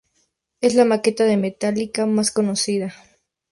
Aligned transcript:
Es 0.61 0.73
la 0.73 0.83
maqueta 0.83 1.25
de 1.25 1.37
Metallica 1.37 2.07
más 2.07 2.31
conocida. 2.31 2.95